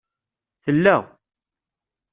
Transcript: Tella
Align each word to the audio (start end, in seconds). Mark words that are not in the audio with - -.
Tella 0.65 0.97